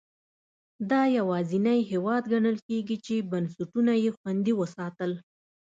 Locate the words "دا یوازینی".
0.91-1.79